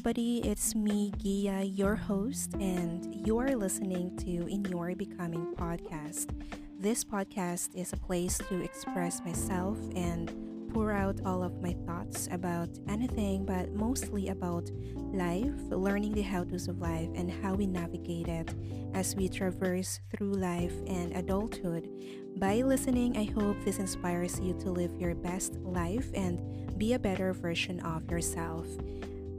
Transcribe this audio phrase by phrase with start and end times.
[0.00, 6.30] everybody, it's me, Gia, your host, and you are listening to In Your Becoming podcast.
[6.78, 10.32] This podcast is a place to express myself and
[10.72, 14.70] pour out all of my thoughts about anything, but mostly about
[15.12, 18.54] life, learning the how to's of life, and how we navigate it
[18.94, 21.90] as we traverse through life and adulthood.
[22.38, 26.98] By listening, I hope this inspires you to live your best life and be a
[26.98, 28.66] better version of yourself.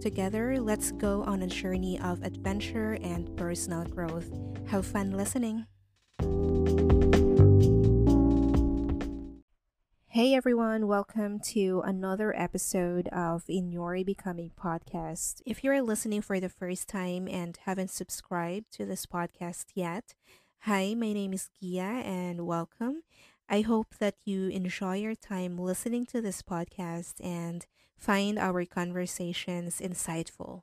[0.01, 4.31] Together, let's go on a journey of adventure and personal growth.
[4.65, 5.67] Have fun listening.
[10.07, 15.43] Hey everyone, welcome to another episode of In Your Becoming podcast.
[15.45, 20.15] If you're listening for the first time and haven't subscribed to this podcast yet,
[20.61, 23.03] hi, my name is Gia and welcome.
[23.47, 27.67] I hope that you enjoy your time listening to this podcast and
[28.01, 30.61] find our conversations insightful.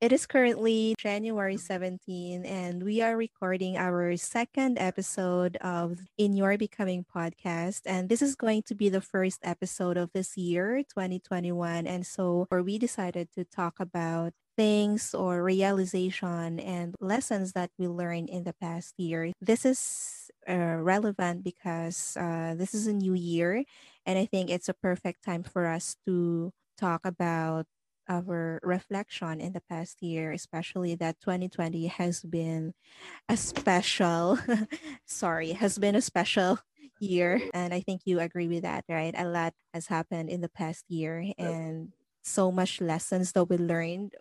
[0.00, 6.58] It is currently January 17 and we are recording our second episode of In Your
[6.58, 11.86] Becoming podcast and this is going to be the first episode of this year 2021
[11.86, 18.28] and so we decided to talk about things or realization and lessons that we learned
[18.28, 19.30] in the past year.
[19.40, 23.62] This is uh, relevant because uh, this is a new year
[24.04, 27.66] and I think it's a perfect time for us to talk about
[28.08, 32.74] our reflection in the past year, especially that 2020 has been
[33.28, 34.38] a special,
[35.06, 36.58] sorry, has been a special
[37.00, 37.42] year.
[37.52, 39.14] And I think you agree with that, right?
[39.16, 41.92] A lot has happened in the past year and
[42.24, 44.14] so much lessons that we learned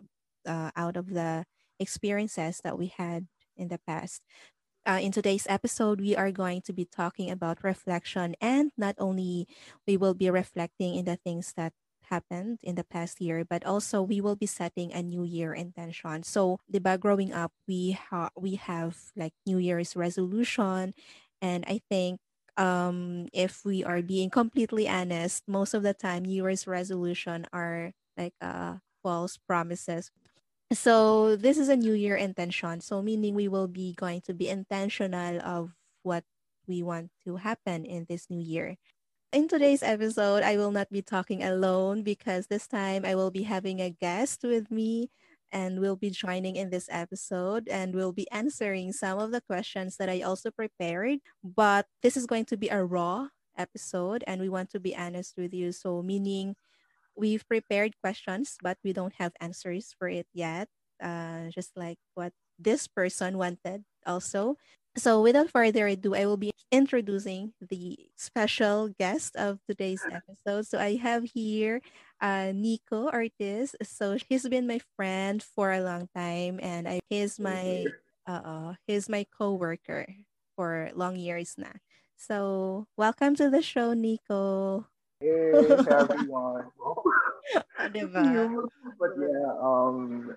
[0.48, 1.46] uh, out of the
[1.80, 3.28] experiences that we had
[3.58, 4.22] in the past.
[4.86, 9.48] Uh, in today's episode, we are going to be talking about reflection, and not only
[9.88, 11.74] we will be reflecting in the things that
[12.12, 16.24] happened in the past year, but also we will be setting a new year intention.
[16.24, 20.94] So, diba, growing up, we ha- we have like New Year's resolution,
[21.42, 22.20] and I think
[22.58, 27.94] um if we are being completely honest, most of the time New Year's resolution are
[28.18, 30.12] like uh false promises.
[30.74, 32.80] So this is a new year intention.
[32.82, 36.24] So meaning we will be going to be intentional of what
[36.68, 38.78] we want to happen in this new year.
[39.32, 43.44] In today's episode, I will not be talking alone because this time I will be
[43.44, 45.10] having a guest with me
[45.54, 49.96] and will be joining in this episode and will be answering some of the questions
[49.98, 51.20] that I also prepared.
[51.44, 55.36] But this is going to be a raw episode and we want to be honest
[55.38, 55.72] with you.
[55.72, 56.56] So, meaning
[57.16, 60.68] we've prepared questions, but we don't have answers for it yet.
[61.02, 64.58] Uh, just like what this person wanted also.
[64.98, 70.68] So, without further ado, I will be introducing the special guest of today's episode.
[70.68, 71.82] So, I have here
[72.20, 73.76] uh, Nico Ortiz.
[73.84, 77.86] So, he's been my friend for a long time, and I, he's my
[78.28, 80.06] uh, he's my coworker
[80.56, 81.74] for long years now.
[82.18, 84.88] So, welcome to the show, Nico.
[85.22, 85.52] Hey,
[85.90, 86.66] everyone.
[89.00, 90.36] but yeah, um,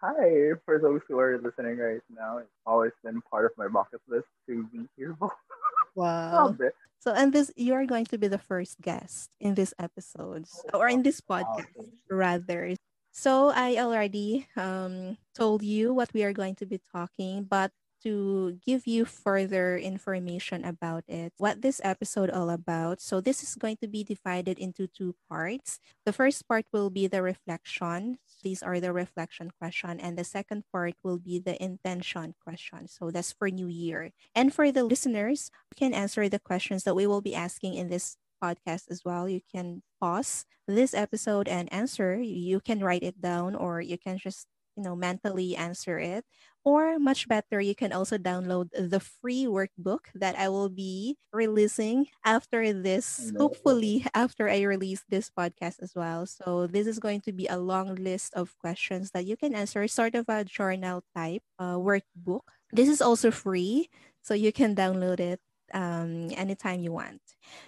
[0.00, 4.00] Hi, for those who are listening right now, it's always been part of my bucket
[4.06, 5.16] list to be here.
[5.94, 6.54] wow.
[7.00, 10.88] So, and this, you are going to be the first guest in this episode or
[10.88, 11.66] in this podcast,
[12.10, 12.74] rather.
[13.12, 17.72] So, I already um, told you what we are going to be talking, but
[18.06, 23.00] to give you further information about it, what this episode all about.
[23.02, 25.80] So this is going to be divided into two parts.
[26.06, 28.18] The first part will be the reflection.
[28.44, 32.86] These are the reflection question and the second part will be the intention question.
[32.86, 34.12] So that's for new year.
[34.36, 37.88] And for the listeners, you can answer the questions that we will be asking in
[37.88, 39.28] this podcast as well.
[39.28, 42.22] You can pause this episode and answer.
[42.22, 44.46] You can write it down or you can just
[44.76, 46.24] you know mentally answer it.
[46.66, 52.10] Or much better you can also download the free workbook that i will be releasing
[52.24, 56.26] after this hopefully after i release this podcast as well.
[56.26, 59.86] So this is going to be a long list of questions that you can answer
[59.86, 62.50] sort of a journal type uh, workbook.
[62.72, 63.88] This is also free
[64.22, 65.40] so you can download it
[65.72, 67.20] um, anytime you want.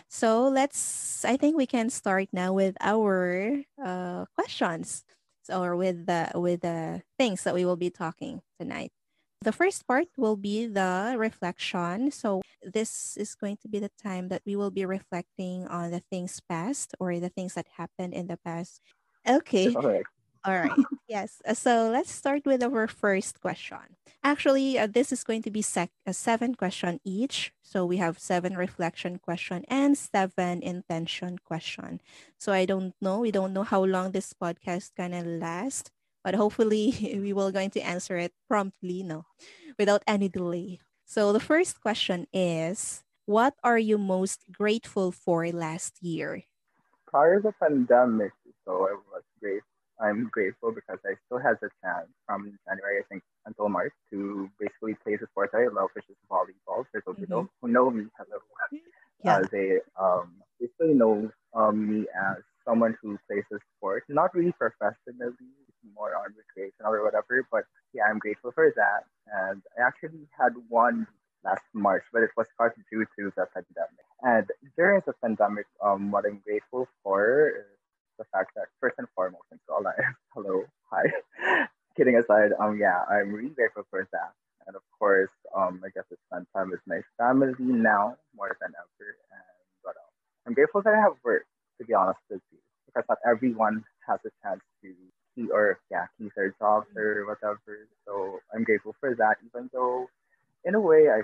[0.08, 5.04] So let's, I think we can start now with our uh, questions
[5.50, 8.90] or with the with the things that we will be talking tonight.
[9.42, 12.10] The first part will be the reflection.
[12.10, 16.02] So this is going to be the time that we will be reflecting on the
[16.10, 18.80] things past or the things that happened in the past.
[19.26, 19.74] Okay.
[20.44, 20.86] All right.
[21.08, 21.42] yes.
[21.46, 23.96] Uh, so let's start with our first question.
[24.22, 27.52] Actually, uh, this is going to be sec- a seven question each.
[27.62, 32.00] So we have seven reflection question and seven intention question.
[32.38, 33.20] So I don't know.
[33.20, 35.90] We don't know how long this podcast gonna last.
[36.24, 36.92] but hopefully
[37.22, 39.24] we will going to answer it promptly, no,
[39.78, 40.80] without any delay.
[41.06, 46.44] So the first question is, what are you most grateful for last year?
[47.06, 48.32] Prior to the pandemic,
[48.64, 49.62] so I was great.
[50.00, 54.48] I'm grateful because I still had the chance from January, I think, until March to
[54.60, 56.84] basically play the sport I love, which is volleyball.
[56.92, 57.46] For those mm-hmm.
[57.60, 58.38] who know me, hello.
[59.24, 59.38] Yeah.
[59.38, 64.52] Uh, they um, basically know um, me as someone who plays the sport, not really
[64.52, 65.34] professionally,
[65.94, 67.46] more on recreational or whatever.
[67.50, 69.04] But yeah, I'm grateful for that.
[69.26, 71.06] And I actually had one
[71.44, 74.06] last March, but it was cut due to the pandemic.
[74.22, 74.46] And
[74.76, 77.77] during the pandemic, um, what I'm grateful for is
[78.18, 79.94] the fact that first and foremost, in life,
[80.34, 81.04] hello, hi.
[81.96, 84.32] Kidding aside, um, yeah, I'm really grateful for that.
[84.66, 88.70] And of course, um, I guess to spend time with my family now more than
[88.76, 89.16] ever.
[89.32, 90.12] And but um,
[90.46, 91.46] I'm grateful that I have work,
[91.80, 94.94] to be honest with you, because not everyone has a chance to
[95.34, 97.88] key or yeah, keep their jobs or whatever.
[98.06, 100.08] So I'm grateful for that, even though
[100.64, 101.22] in a way I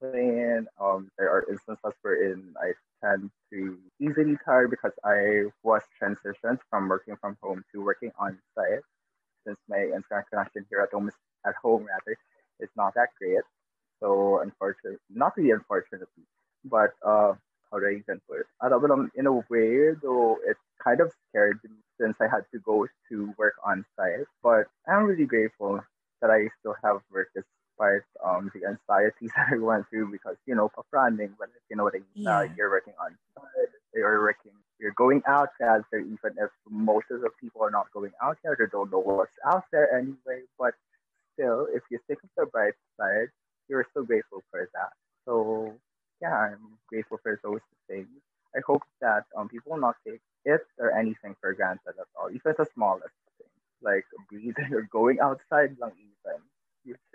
[0.00, 0.66] complain.
[0.80, 2.72] Um, there are instances wherein I
[3.02, 8.38] tend to easily tired because I was transitioned from working from home to working on
[8.54, 8.82] site
[9.46, 11.14] since my internet connection here at home is,
[11.46, 12.16] at home rather
[12.60, 13.42] is not that great.
[14.00, 16.24] So unfortunately, not really unfortunately,
[16.64, 17.34] but uh,
[17.70, 18.46] how do I even put it?
[18.60, 22.44] Uh, but um, in a way, though, it kind of scared me since I had
[22.52, 24.26] to go to work on site.
[24.42, 25.80] But I'm really grateful
[26.20, 27.28] that I still have work
[28.40, 31.76] um, the anxieties that I went through because, you know, for branding, but if you
[31.76, 32.38] know what I mean, uh, yeah.
[32.38, 33.16] uh, you're working on
[33.94, 38.12] you're working, you're going out there, even if most of the people are not going
[38.22, 40.42] out there, they don't know what's out there anyway.
[40.58, 40.74] But
[41.34, 43.28] still, if you think of the bright side,
[43.68, 44.92] you're so grateful for that.
[45.24, 45.74] So
[46.22, 48.08] yeah, I'm grateful for those things.
[48.54, 52.30] I hope that um, people will not take it or anything for granted at all,
[52.30, 53.50] even the smallest things
[53.82, 55.92] like breathing or going outside lang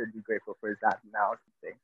[0.06, 1.36] should be grateful for that now.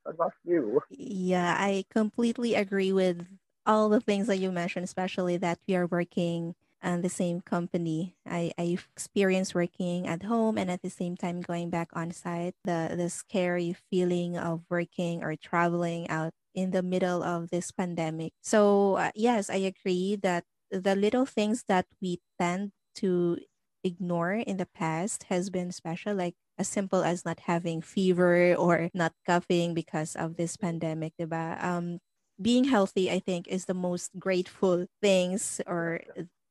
[0.04, 0.82] What about you?
[0.90, 3.26] Yeah, I completely agree with
[3.64, 8.16] all the things that you mentioned, especially that we are working and the same company.
[8.26, 12.54] I, I experienced working at home and at the same time going back on site.
[12.64, 18.32] The the scary feeling of working or traveling out in the middle of this pandemic.
[18.42, 23.38] So uh, yes, I agree that the little things that we tend to
[23.84, 28.90] ignore in the past has been special, like as simple as not having fever or
[28.94, 31.62] not coughing because of this pandemic, diba?
[31.62, 31.98] Um,
[32.40, 36.00] being healthy, I think, is the most grateful things or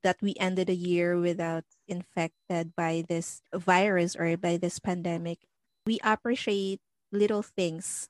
[0.03, 5.39] that we ended a year without infected by this virus or by this pandemic.
[5.85, 6.79] We appreciate
[7.11, 8.09] little things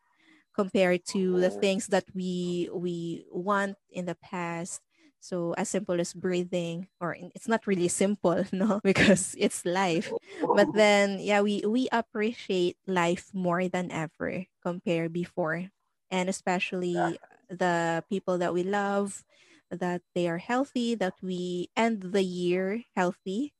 [0.55, 4.81] compared to the things that we we want in the past
[5.21, 10.15] so as simple as breathing or it's not really simple no because it's life.
[10.53, 15.69] But then yeah we we appreciate life more than ever compared before.
[16.11, 17.19] And especially
[17.49, 19.23] the people that we love
[19.71, 23.53] that they are healthy, that we end the year healthy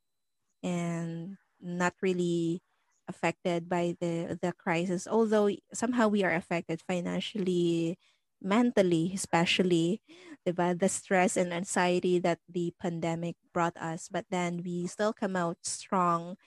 [0.63, 2.62] and not really
[3.08, 5.08] affected by the the crisis.
[5.08, 7.98] Although somehow we are affected financially
[8.44, 10.02] mentally especially
[10.48, 10.78] diba?
[10.78, 15.58] the stress and anxiety that the pandemic brought us but then we still come out
[15.63, 16.38] strong.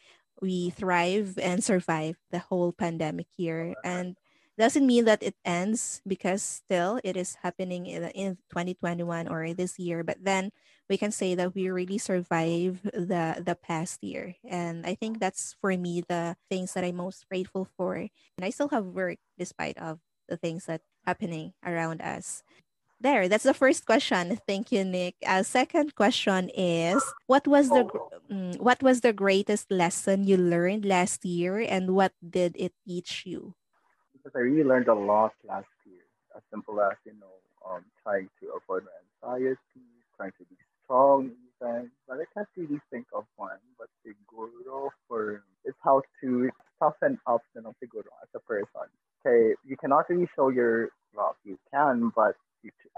[0.42, 3.74] We thrive and survive the whole pandemic year.
[3.84, 4.16] And
[4.58, 9.78] doesn't mean that it ends because still it is happening in, in 2021 or this
[9.78, 10.50] year but then
[10.88, 14.36] we can say that we really survived the the past year.
[14.46, 17.94] And i think that's for me the things that i'm most grateful for.
[17.94, 22.42] And i still have work despite of the things that happening around us
[23.04, 27.84] there that's the first question thank you nick uh, second question is what was the
[28.32, 33.28] um, what was the greatest lesson you learned last year and what did it teach
[33.28, 33.54] you
[34.24, 36.00] because I really learned a lot last year.
[36.34, 37.36] As simple as, you know,
[37.68, 39.60] um, trying to avoid my anxiety,
[40.16, 41.30] trying to be strong
[41.60, 41.90] even.
[42.08, 43.60] But I can't really think of one.
[43.78, 48.88] But siguro for it's how to toughen up you know, siguro as a person.
[49.24, 52.34] Okay, you cannot really show your well, you can, but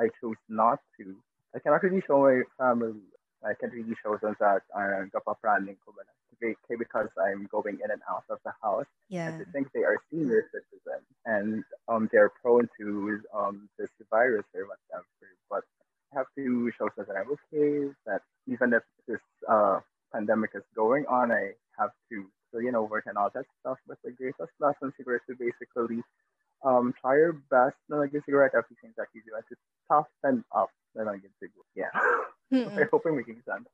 [0.01, 1.17] I chose not to.
[1.55, 3.01] I cannot really show my family.
[3.45, 6.03] I can't really show them that I'm kapapraning ko ba
[6.43, 8.87] okay because I'm going in and out of the house.
[9.09, 9.29] Yeah.
[9.29, 14.45] And to think they are senior citizens and um they're prone to um this virus
[14.55, 15.07] or whatever.
[15.51, 15.65] But
[16.13, 19.81] I have to show them that I'm okay, that even if this uh
[20.13, 23.79] pandemic is going on, I have to so you know work and all that stuff.
[23.87, 26.03] But the greatest lesson is to basically
[26.65, 29.23] um try your best na naging siguro at everything that you
[29.91, 31.67] do and up na naging siguro.
[31.75, 31.93] Yeah.
[32.53, 32.79] Mm-hmm.
[32.79, 33.67] I hope I'm making sense.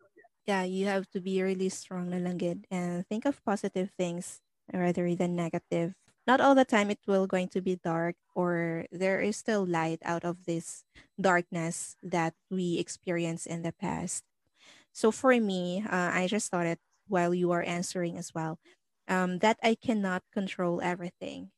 [0.46, 4.40] Yeah, you have to be really strong na lang gid and think of positive things
[4.72, 5.94] rather than negative.
[6.26, 9.98] Not all the time it will going to be dark or there is still light
[10.04, 10.84] out of this
[11.20, 14.24] darkness that we experienced in the past.
[14.92, 18.58] So for me, uh, I just thought it while you are answering as well,
[19.08, 21.50] um, that I cannot control everything.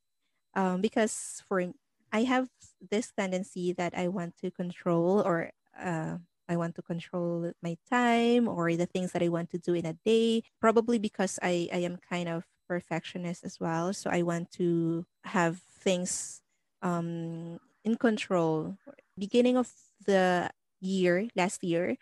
[0.54, 1.72] Um, because for
[2.14, 2.46] I have
[2.78, 6.18] this tendency that I want to control or uh,
[6.48, 9.84] I want to control my time or the things that I want to do in
[9.84, 10.44] a day.
[10.60, 13.92] Probably because I, I am kind of perfectionist as well.
[13.92, 16.40] So I want to have things
[16.82, 18.78] um, in control.
[19.18, 19.72] Beginning of
[20.06, 21.96] the year, last year,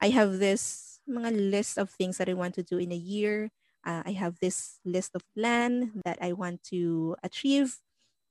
[0.00, 3.50] I have this mga list of things that I want to do in a year.
[3.84, 7.76] Uh, I have this list of plan that I want to achieve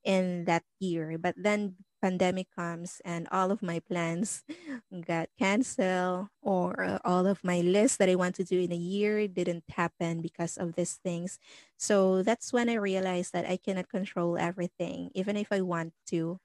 [0.04, 1.18] in that year.
[1.18, 4.44] But then pandemic comes and all of my plans
[5.06, 8.76] got canceled or uh, all of my lists that I want to do in a
[8.80, 11.40] year didn't happen because of these things.
[11.78, 16.40] So that's when I realized that I cannot control everything, even if I want to.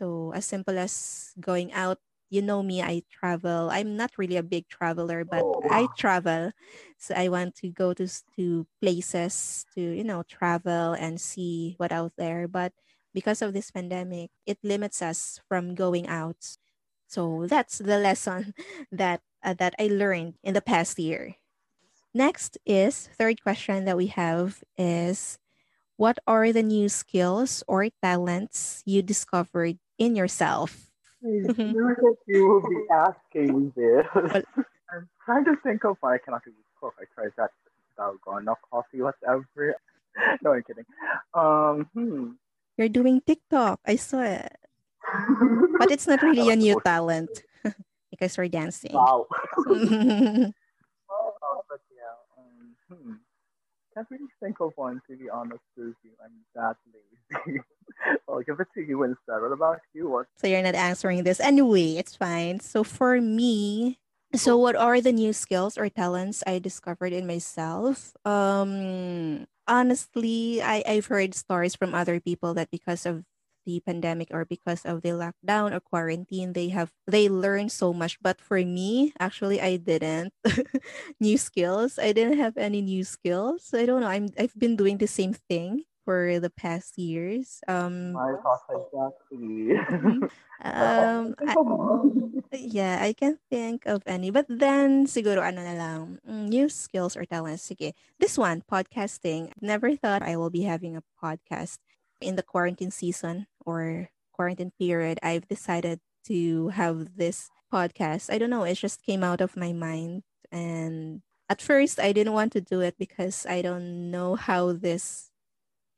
[0.00, 1.98] So as simple as going out
[2.32, 3.70] you know me, I travel.
[3.72, 6.52] I'm not really a big traveler, but I Oh, travel.
[6.96, 8.06] So I want to go to
[8.38, 12.46] to places to, you know, travel and see what out there.
[12.46, 12.72] But
[13.14, 16.56] because of this pandemic, it limits us from going out.
[17.06, 18.54] So that's the lesson
[18.92, 21.36] that uh, that I learned in the past year.
[22.12, 25.38] Next is third question that we have is
[25.96, 30.90] what are the new skills or talents you discovered in yourself?
[31.22, 34.06] I knew that you will be asking this.
[34.90, 36.42] I'm trying to think of why I cannot
[36.80, 36.94] cook.
[36.98, 37.50] I tried that
[37.98, 39.76] dalgona coffee, whatever.
[40.42, 40.86] No, I'm kidding.
[41.34, 42.30] Um, hmm.
[42.80, 43.78] You're doing TikTok.
[43.84, 44.56] I saw it.
[45.76, 47.28] But it's not really a new talent
[48.10, 48.94] because we're dancing.
[48.94, 49.26] Wow.
[49.68, 50.48] mm-hmm.
[51.12, 53.12] Oh, but yeah, um, hmm.
[53.92, 56.12] Can't really think of one to be honest with you.
[56.24, 57.60] I'm that lazy.
[58.26, 59.42] I'll give it to you instead.
[59.42, 60.08] What about you?
[60.08, 60.28] What?
[60.38, 61.38] So you're not answering this.
[61.38, 62.60] Anyway, it's fine.
[62.60, 63.98] So for me,
[64.34, 68.14] so what are the new skills or talents I discovered in myself?
[68.24, 73.24] Um honestly, I, I've heard stories from other people that because of
[73.66, 78.18] the pandemic or because of the lockdown or quarantine, they have they learned so much.
[78.22, 80.32] But for me, actually I didn't.
[81.20, 81.98] new skills.
[81.98, 83.70] I didn't have any new skills.
[83.74, 84.08] I don't know.
[84.08, 87.62] I'm I've been doing the same thing for the past years.
[87.68, 88.26] Um
[88.70, 89.76] exactly.
[89.94, 90.28] mhm.
[90.60, 91.58] I um think.
[92.52, 94.30] Yeah, I can think of any.
[94.30, 97.66] But then, siguro ano na lang, mm, new skills or talents.
[97.68, 97.94] Sige.
[98.18, 99.52] This one, podcasting.
[99.60, 101.78] Never thought I will be having a podcast.
[102.20, 108.28] In the quarantine season or quarantine period, I've decided to have this podcast.
[108.32, 110.22] I don't know, it just came out of my mind.
[110.52, 115.29] And at first, I didn't want to do it because I don't know how this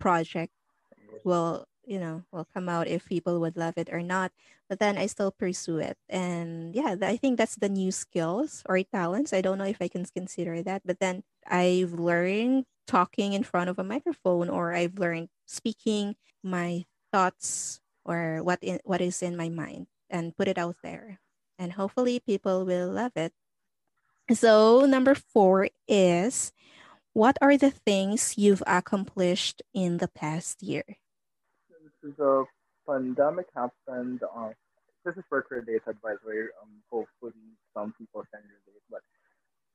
[0.03, 0.53] project
[1.25, 4.33] will you know will come out if people would love it or not
[4.69, 5.97] but then i still pursue it.
[6.09, 9.33] And yeah i think that's the new skills or talents.
[9.33, 13.71] I don't know if i can consider that but then i've learned talking in front
[13.71, 19.37] of a microphone or i've learned speaking my thoughts or what in what is in
[19.37, 21.21] my mind and put it out there.
[21.59, 23.33] And hopefully people will love it.
[24.33, 26.53] So number four is
[27.13, 30.85] what are the things you've accomplished in the past year
[32.03, 32.45] Since the
[32.89, 34.51] pandemic happened, uh,
[35.05, 36.41] this is work related, the way.
[36.63, 38.83] Um, hopefully some people can relate.
[38.91, 39.03] But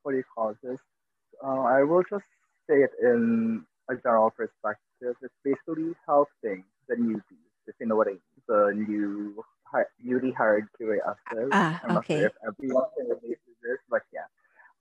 [0.02, 0.78] what do you call this?
[1.44, 2.24] Uh, I will just
[2.68, 5.16] say it in a general perspective.
[5.22, 8.20] It's basically helping the newbies, if you know what I mean.
[8.48, 9.44] The new,
[10.02, 11.48] newly hired QASs.
[11.52, 14.28] ah I'm not sure okay if everyone can relate to this, but yeah,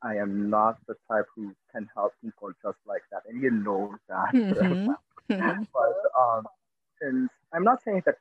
[0.04, 3.96] I am not the type who can help people just like that, and you know
[4.10, 4.36] that.
[4.52, 4.96] Mhm.
[5.30, 5.68] Mhm.
[5.74, 6.48] but um,
[7.02, 8.16] since I'm not saying that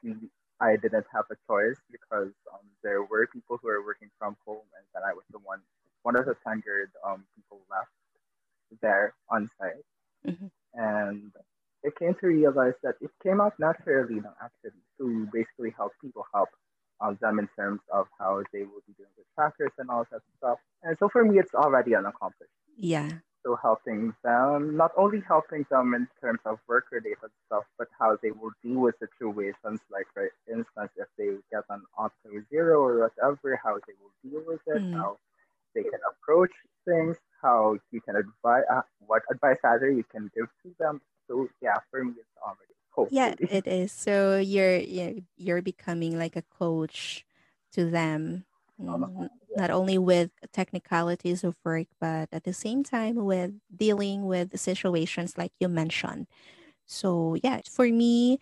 [0.60, 4.66] I didn't have a choice because um, there were people who were working from home,
[4.76, 5.60] and then I was the one,
[6.02, 7.90] one of the tenured um, people left
[8.82, 9.84] there on site.
[10.24, 10.50] Mhm.
[10.74, 11.32] And
[11.84, 16.24] I came to realize that it came out naturally, no, actually, to basically help people
[16.32, 16.48] help
[17.00, 20.58] um, them in terms of how they will be doing trackers and all that stuff.
[20.82, 22.50] And so for me, it's already an accomplishment.
[22.76, 23.10] Yeah.
[23.44, 28.32] So helping them, not only helping them in terms of work-related stuff, but how they
[28.32, 33.60] will deal with situations like, for instance, if they get an auto zero or whatever,
[33.62, 34.94] how they will deal with it, Mm.
[34.94, 35.18] how
[35.74, 36.52] they can approach
[36.84, 41.00] things, how you can advise, uh, what advice rather you can give to them.
[41.28, 42.74] So yeah, for me, it's already
[43.10, 43.92] Yeah, it is.
[43.92, 44.78] So you're
[45.36, 47.24] you're, becoming like a coach
[47.72, 48.44] to them,
[49.54, 55.38] not only with technicalities of work, but at the same time with dealing with situations
[55.38, 56.26] like you mentioned.
[56.86, 58.38] So yeah, for me,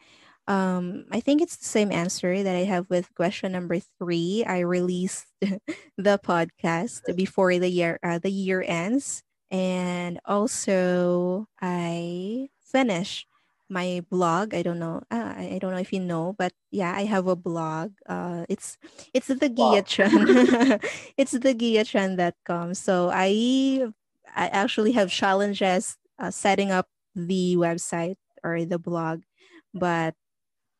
[0.47, 4.45] um, I think it's the same answer that I have with question number three.
[4.47, 13.29] I released the podcast before the year uh, the year ends, and also I finished
[13.75, 14.55] my blog.
[14.55, 15.03] I don't know.
[15.11, 17.93] Uh, I don't know if you know, but yeah, I have a blog.
[18.07, 18.79] Uh, it's
[19.15, 19.87] it's the Wow.
[21.19, 22.75] It's the Giachan.com.
[22.75, 23.91] So I
[24.35, 29.23] I actually have challenges uh, setting up the website or the blog,
[29.75, 30.15] but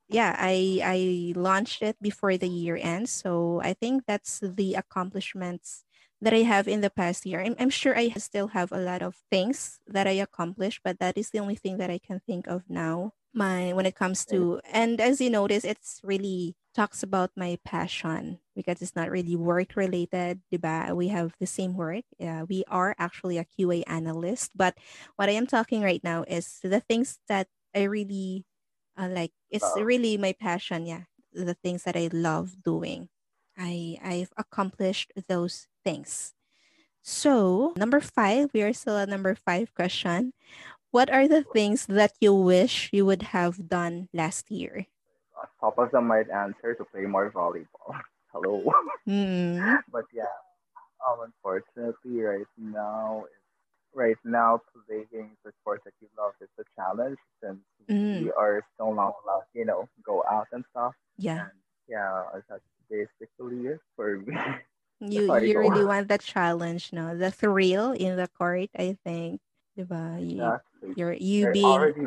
[0.09, 0.99] yeah, I I
[1.39, 3.11] launched it before the year ends.
[3.13, 5.85] So I think that's the accomplishments
[6.25, 7.41] that I have in the past year.
[7.41, 11.17] I'm, I'm sure I still have a lot of things that I accomplished, but that
[11.19, 13.13] is the only thing that I can think of now.
[13.37, 18.39] My when it comes to and as you notice, it's really talks about my passion
[18.55, 20.95] because it's not really work related, diba?
[20.95, 22.05] We have the same work.
[22.19, 24.79] Yeah, we are actually a QA analyst, but
[25.17, 28.47] what I am talking right now is the things that I really
[28.99, 33.09] uh, like it's really my passion yeah the things that i love doing
[33.59, 36.35] i i've accomplished those things
[37.03, 40.33] so number five we are still at number five question
[40.91, 44.87] what are the things that you wish you would have done last year
[45.61, 47.97] Top of the might answer to play more volleyball.
[48.33, 48.63] Hello.
[49.09, 50.25] mm, but yeah,
[51.07, 53.25] um, unfortunately, right now,
[53.95, 57.61] right now, playing the sport that you love is a challenge since
[57.91, 60.95] mm, we are still not allowed, you know, go out and stuff.
[61.19, 64.37] yeah And yeah, that's basically it for me.
[65.01, 69.41] you you really want the challenge no the thrill in the court i think
[69.79, 70.19] diba?
[70.21, 70.95] You, Exactly.
[70.95, 72.03] you're you I being already.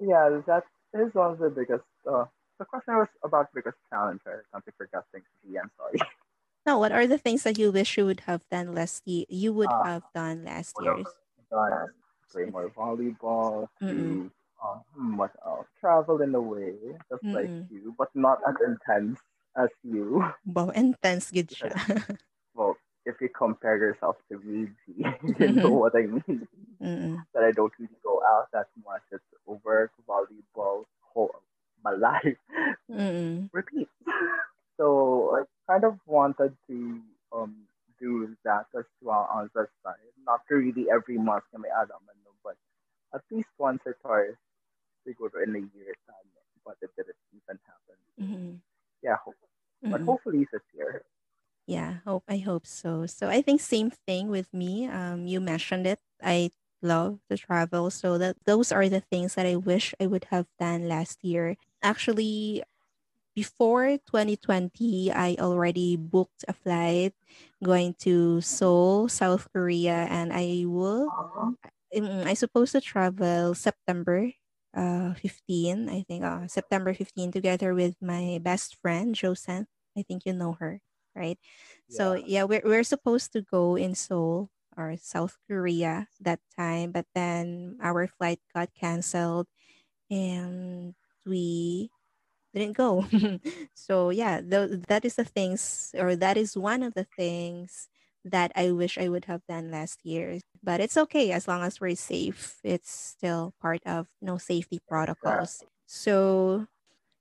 [0.00, 1.84] Yeah, that is one of the biggest.
[2.08, 2.24] Uh,
[2.58, 4.20] the question was about biggest challenge.
[4.26, 5.24] I completely forgot things.
[5.60, 6.00] I'm sorry.
[6.66, 9.52] no what are the things that you wish you would have done last year you
[9.52, 11.06] would Uh, have done last would have year's
[11.50, 11.88] done
[12.30, 14.22] play more volleyball, Mm-mm.
[14.22, 14.30] to
[14.62, 15.66] um, hmm, what else?
[15.80, 16.74] Travel in a way,
[17.10, 17.68] just like Mm.
[17.70, 19.18] you, but not as intense
[19.56, 20.24] as you.
[20.46, 21.72] Wow, intense good siya.
[22.54, 22.76] Well,
[23.08, 24.68] if you compare yourself to me,
[25.40, 26.44] you know what I mean.
[27.32, 29.00] That I don't really go out that much.
[29.10, 29.24] It's
[29.64, 31.32] work, volleyball, whole
[31.82, 32.36] my life.
[33.52, 33.88] Repeat.
[34.76, 37.00] So I kind of wanted to
[37.32, 37.56] um
[38.00, 40.12] do that as well on the side.
[40.26, 42.56] Not really every month kami alam, ano, but
[43.14, 44.36] at least once or twice
[45.06, 46.28] siguro in a year time.
[46.64, 47.98] But it didn't even happen.
[48.20, 48.54] Mm.
[49.02, 49.36] Yeah, hope,
[49.90, 50.06] but Mm.
[50.06, 51.04] hopefully this year.
[51.66, 53.06] Yeah, hope I hope so.
[53.06, 54.86] So I think same thing with me.
[54.88, 56.00] Um, you mentioned it.
[56.22, 56.50] I
[56.82, 60.46] love to travel, so that those are the things that I wish I would have
[60.58, 61.56] done last year.
[61.82, 62.62] Actually,
[63.36, 67.14] before 2020, I already booked a flight
[67.64, 71.12] going to Seoul, South Korea, and I will
[71.94, 74.32] mm, I supposed to travel September
[74.76, 79.66] uh 15, I think uh September 15 together with my best friend Josen.
[79.96, 80.80] I think you know her,
[81.16, 81.38] right?
[81.88, 82.26] So Yeah.
[82.26, 87.78] yeah, we're we're supposed to go in Seoul or South Korea that time, but then
[87.82, 89.46] our flight got canceled
[90.10, 90.94] and
[91.26, 91.90] we
[92.54, 93.04] didn't go.
[93.74, 97.88] so yeah, th- that is the things, or that is one of the things
[98.24, 100.38] that I wish I would have done last year.
[100.62, 102.58] But it's okay as long as we're safe.
[102.62, 105.62] It's still part of no safety protocols.
[105.86, 106.66] So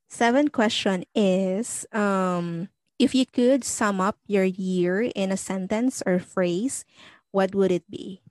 [0.10, 6.20] seventh question is, um, if you could sum up your year in a sentence or
[6.20, 6.86] phrase,
[7.32, 8.22] what would it be?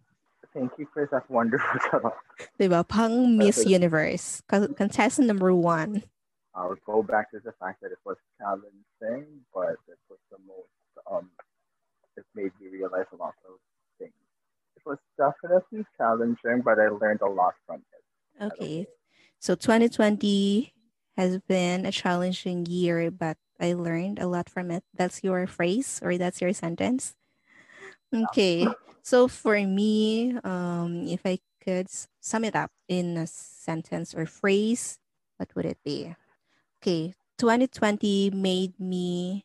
[0.55, 2.13] Thank you for that wonderful job.
[2.59, 2.87] Diba?
[2.87, 4.43] Pang Miss Universe.
[4.49, 6.03] Con- Contestant number one.
[6.55, 10.71] I'll go back to the fact that it was challenging, but it was the most
[11.11, 11.31] um
[12.21, 13.57] it made me realize a lot of
[13.99, 14.13] things.
[14.77, 18.05] It was definitely challenging, but I learned a lot from it.
[18.45, 18.89] Okay.
[19.41, 20.75] So 2020
[21.17, 24.85] has been a challenging year, but I learned a lot from it.
[24.95, 27.15] That's your phrase or that's your sentence.
[28.15, 28.77] Okay.
[29.03, 31.89] So for me, um, if I could
[32.21, 34.99] sum it up in a sentence or phrase,
[35.37, 36.15] what would it be?
[36.83, 37.15] Okay.
[37.39, 39.45] 2020 made me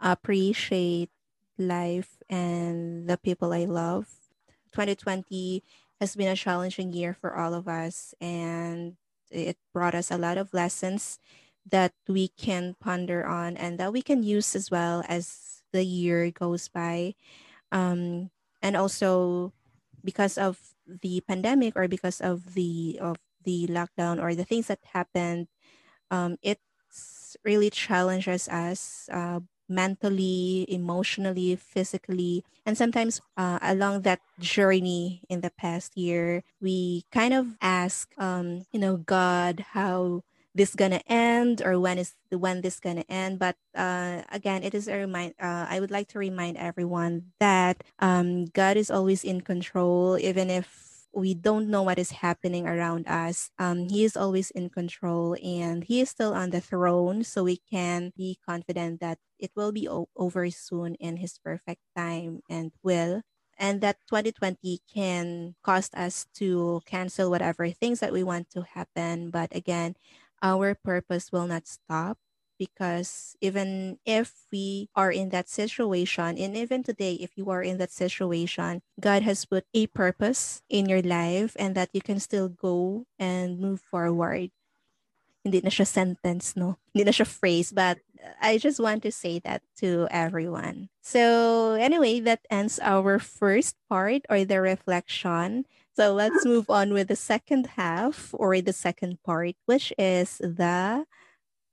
[0.00, 1.10] appreciate
[1.58, 4.06] life and the people I love.
[4.72, 5.62] 2020
[6.00, 8.96] has been a challenging year for all of us, and
[9.30, 11.18] it brought us a lot of lessons
[11.68, 16.30] that we can ponder on and that we can use as well as the year
[16.30, 17.14] goes by.
[17.72, 18.30] Um,
[18.62, 19.52] and also
[20.02, 24.80] because of the pandemic or because of the of the lockdown or the things that
[24.92, 25.48] happened,
[26.10, 32.44] um, it's really challenges us uh, mentally, emotionally, physically.
[32.66, 38.64] And sometimes uh, along that journey in the past year, we kind of ask, um,
[38.72, 40.22] you know, God, how
[40.54, 44.88] this gonna end or when is when this gonna end but uh, again it is
[44.88, 49.40] a remind uh, i would like to remind everyone that um, god is always in
[49.40, 53.50] control even if we don't know what is happening around us.
[53.58, 57.24] Um, he is always in control and he is still on the throne.
[57.24, 61.82] So we can be confident that it will be o- over soon in his perfect
[61.96, 63.22] time and will.
[63.58, 69.30] And that 2020 can cost us to cancel whatever things that we want to happen.
[69.30, 69.96] But again,
[70.42, 72.18] our purpose will not stop
[72.58, 77.78] because even if we are in that situation and even today if you are in
[77.78, 82.48] that situation god has put a purpose in your life and that you can still
[82.48, 84.50] go and move forward.
[85.44, 86.76] Hindi na siya sentence no?
[86.92, 88.02] Hindi na siya phrase but
[88.42, 90.90] i just want to say that to everyone.
[91.00, 95.64] So anyway that ends our first part or the reflection.
[95.94, 101.06] So let's move on with the second half or the second part which is the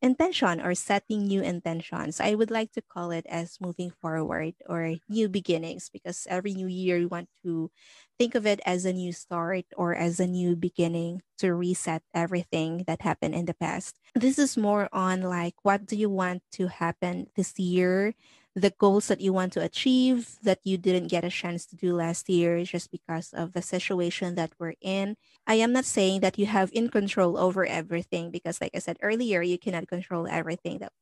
[0.06, 2.22] intention or setting new intentions.
[2.22, 6.68] I would like to call it as moving forward or new beginnings because every new
[6.70, 7.72] year you want to
[8.20, 12.86] think of it as a new start or as a new beginning to reset everything
[12.88, 13.98] that happened in the past.
[14.14, 18.14] This is more on like what do you want to happen this year?
[18.56, 21.94] The goals that you want to achieve that you didn't get a chance to do
[21.94, 26.40] last year just because of the situation that we're in I am not saying that
[26.40, 30.80] you have in control over everything because, like I said earlier, you cannot control everything
[30.80, 30.94] that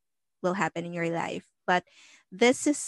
[0.42, 1.48] will happen in your life.
[1.68, 1.86] But
[2.32, 2.80] this is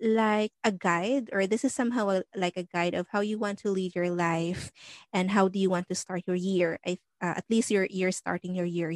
[0.00, 3.58] like a guide, or this is somehow a, like a guide of how you want
[3.60, 4.70] to lead your life
[5.12, 6.78] and how do you want to start your year.
[6.86, 8.92] I, uh, at least your year starting your year,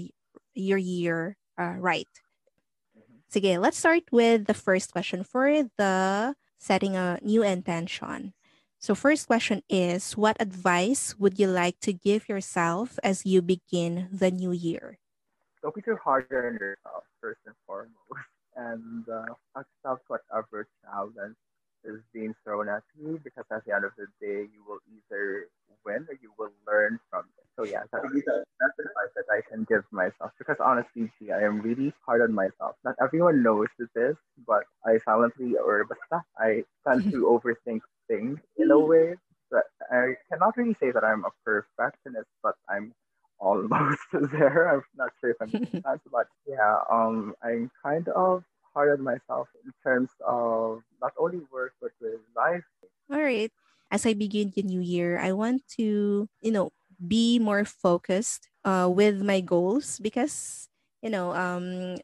[0.55, 2.09] your year uh, right.
[3.31, 8.33] Sige, let's start with the first question for the setting a new intention.
[8.79, 14.09] So, first question is What advice would you like to give yourself as you begin
[14.13, 14.99] the new year?
[15.63, 18.15] Don't be too hard on yourself, first and foremost,
[18.57, 21.37] and uh, accept whatever challenge
[21.83, 25.49] is being thrown at you because at the end of the day, you will either
[25.85, 27.46] win or you will learn from it.
[27.57, 31.61] So, yeah, that's, that's advice that I can give myself because honestly, gee, I am
[31.61, 32.77] really hard on myself.
[32.85, 34.17] Not everyone knows this,
[34.47, 35.87] but I silently or
[36.39, 39.17] I tend to overthink things in a way
[39.51, 42.93] that I cannot really say that I'm a perfectionist, but I'm
[43.39, 44.75] almost there.
[44.75, 49.49] I'm not sure if I'm that, but yeah, um, I'm kind of hard on myself
[49.65, 52.65] in terms of not only work but with life.
[53.11, 53.51] All right.
[53.91, 56.71] As I begin the new year, I want to, you know,
[57.07, 60.69] be more focused uh, with my goals because,
[61.03, 61.97] you know, um,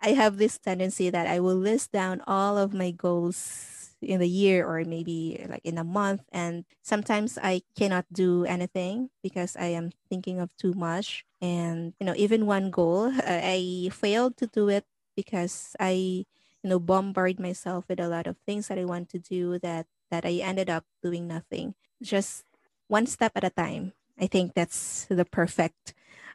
[0.00, 4.28] I have this tendency that I will list down all of my goals in the
[4.28, 6.22] year or maybe like in a month.
[6.30, 11.24] And sometimes i cannot do anything because i am thinking of too much.
[11.40, 14.84] And you know even one goal i failed to do it
[15.16, 16.26] because i
[16.62, 19.86] you know bombard myself with a lot of things that i want to do that
[20.10, 21.74] that i ended up doing nothing.
[22.02, 22.44] Just
[22.88, 25.94] one step at a time i think that's the perfect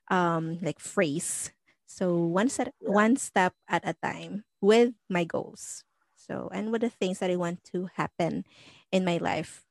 [0.09, 1.51] um like phrase
[1.85, 5.83] so one set one step at a time with my goals
[6.21, 8.45] so, and with the things that I want to happen
[8.91, 9.65] in my life?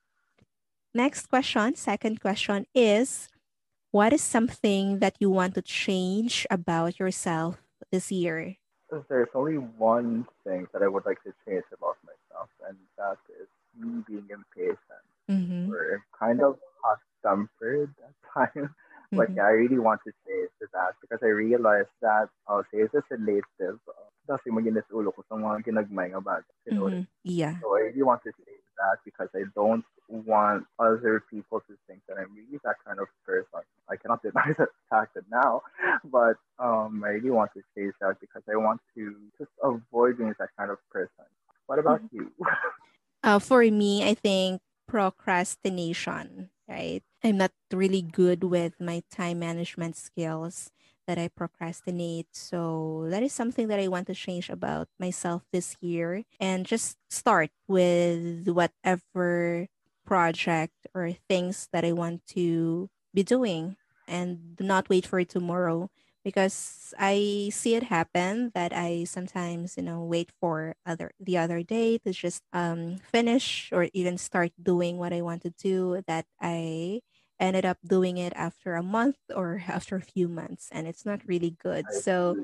[0.92, 3.28] Next question, second question is
[3.92, 8.56] what is something that you want to change about yourself this year?
[9.08, 13.48] There's only one thing that I would like to change about myself, and that is
[13.78, 15.72] me being impatient mm-hmm.
[15.72, 16.58] or kind of
[17.24, 18.14] hot tempered at
[18.54, 18.70] times.
[19.12, 19.40] Like mm-hmm.
[19.40, 23.10] I really want to change to that because I realized that I'll say it's just
[23.10, 23.82] relative
[24.30, 26.70] kasi maginis ulo ko sa mga ginagmay nga bagay.
[26.70, 27.10] Mm-hmm.
[27.26, 27.58] Yeah.
[27.58, 32.06] So I really want to say that because I don't want other people to think
[32.06, 33.66] that I'm really that kind of person.
[33.90, 35.66] I cannot deny that fact now,
[36.06, 40.38] but um, I really want to say that because I want to just avoid being
[40.38, 41.26] that kind of person.
[41.66, 42.30] What about mm-hmm.
[42.30, 42.46] you?
[43.26, 47.02] uh, for me, I think procrastination, right?
[47.22, 50.70] I'm not really good with my time management skills
[51.06, 52.28] that I procrastinate.
[52.32, 56.96] So that is something that I want to change about myself this year and just
[57.10, 59.66] start with whatever
[60.06, 63.76] project or things that I want to be doing
[64.08, 65.90] and not wait for tomorrow
[66.24, 71.62] because I see it happen that I sometimes, you know, wait for other the other
[71.62, 76.26] day to just um finish or even start doing what I want to do that
[76.40, 77.00] I
[77.40, 81.20] ended up doing it after a month or after a few months and it's not
[81.26, 81.86] really good.
[81.90, 82.36] So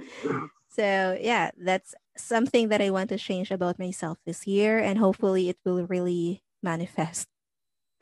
[0.68, 5.48] so yeah that's something that i want to change about myself this year and hopefully
[5.48, 7.28] it will really manifest.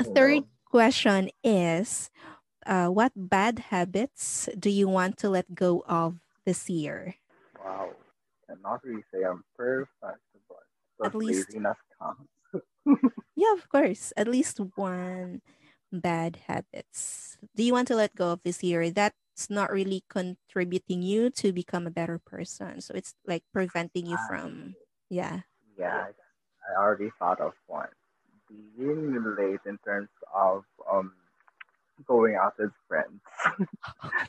[0.01, 2.11] A third question is
[2.67, 7.17] uh, what bad habits do you want to let go of this year?
[7.63, 7.91] Wow.
[8.49, 12.29] I cannot really say I'm perfect, but At least- laziness count?
[13.37, 14.13] yeah of course.
[14.17, 15.43] At least one
[16.01, 19.17] bad habits do you want to let go of this year that's
[19.51, 24.29] not really contributing you to become a better person so it's like preventing you Ah.
[24.29, 24.77] from
[25.11, 25.43] yeah
[25.79, 26.07] Yeah,
[26.69, 27.89] I already thought of one.
[28.49, 31.13] Being late in terms of um
[32.07, 33.21] going out with friends.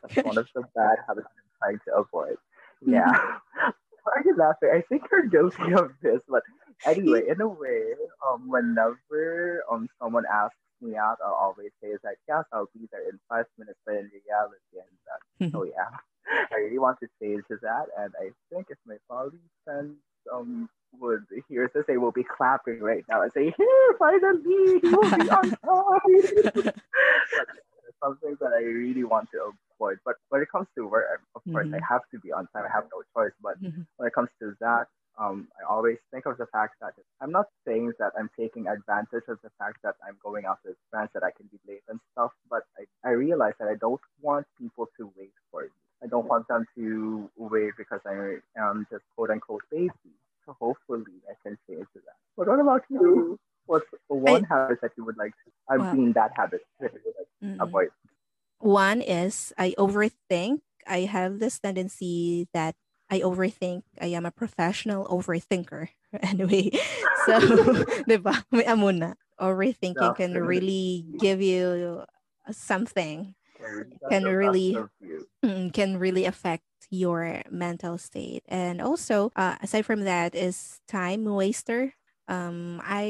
[0.01, 2.37] That's one of the bad habits I'm trying to avoid.
[2.81, 3.11] Yeah.
[4.03, 4.69] Why are you laughing?
[4.73, 6.43] I think you're guilty of this, but
[6.85, 7.93] anyway, in a way,
[8.27, 12.87] um, whenever um someone asks me out, I'll always say is like, yes, I'll be
[12.91, 15.21] there in five minutes, but in reality, and that.
[15.51, 15.91] So yeah,
[16.51, 19.97] I really want to change that, and I think if my poly friends
[20.31, 24.91] um would hear this, they will be clapping right now and say, "Here, finally, you
[24.95, 26.63] will be on time."
[28.03, 29.97] Something that I really want to avoid.
[30.05, 31.79] But when it comes to work, of course, I Mhm.
[31.89, 32.65] have to be on time.
[32.65, 33.33] I have no choice.
[33.41, 33.87] But Mhm.
[33.97, 37.87] when it comes to that, um, always think of the fact that I'm not saying
[38.01, 41.31] that I'm taking advantage of the fact that I'm going out with friends that I
[41.37, 45.03] can be late and stuff, but I, I realize that I don't want people to
[45.17, 45.69] wait for me.
[46.03, 46.85] I don't want them to
[47.53, 48.17] wait because I
[48.65, 50.13] am just quote unquote lazy.
[50.45, 52.17] So hopefully I can change that.
[52.37, 53.01] But what about you?
[53.01, 53.33] Mm-hmm.
[53.71, 56.99] What's one habit that you would like to, I've Well- seen that habit that you
[57.05, 57.67] would like to Mm-mm.
[57.67, 57.89] avoid?
[58.59, 62.73] one is i overthink i have this tendency that
[63.09, 65.89] i overthink i am a professional overthinker.
[66.23, 66.71] Anyway
[67.27, 67.39] so
[68.09, 68.39] diba?
[68.51, 69.13] May amo na.
[69.39, 70.47] Overthinking can Definitely.
[70.47, 70.85] really
[71.19, 72.03] give you
[72.51, 73.35] something.
[74.09, 75.27] Can really- best of you.
[75.75, 78.43] can really affect your mental state.
[78.47, 81.93] And also uh, aside from that is time waster
[82.27, 83.03] um i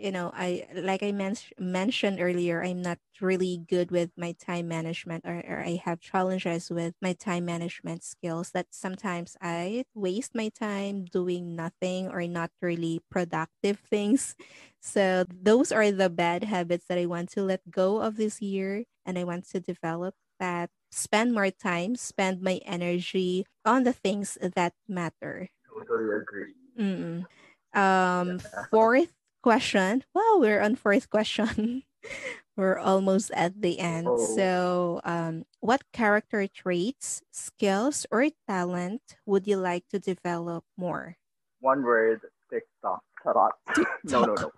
[0.00, 4.68] you know i like i men- mentioned earlier i'm not really good with my time
[4.68, 10.34] management or, or i have challenges with my time management skills that sometimes i waste
[10.34, 14.36] my time doing nothing or not really productive things
[14.80, 18.84] so those are the bad habits that i want to let go of this year
[19.04, 24.36] and i want to develop that spend more time, spend my energy on the things
[24.42, 25.48] that matter.
[25.68, 26.54] Totally agree.
[26.78, 27.26] Mm-mm.
[27.74, 30.04] Um, fourth question.
[30.14, 31.82] Wow, we're on fourth question.
[32.56, 34.08] we're almost at the end.
[34.08, 34.16] Oh.
[34.36, 41.16] So, um, what character traits, skills, or talent would you like to develop more?
[41.60, 43.02] One word, TikTok.
[43.22, 43.50] Tarot.
[44.04, 44.50] No, no, no.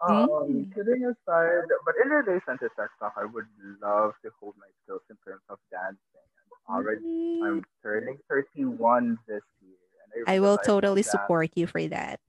[0.00, 0.74] Um, Mm.
[0.74, 3.44] kidding aside, but in relation to TikTok, I would
[3.82, 6.00] love to hold my skills in terms of dancing.
[6.40, 7.04] And already,
[7.44, 9.79] I'm turning 31 this year.
[10.26, 12.20] I, I will totally that- support you for that.